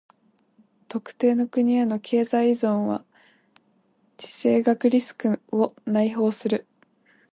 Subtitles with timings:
[0.87, 3.05] 特定の国への経済依存は
[4.17, 6.65] 地政学リスクを内包する。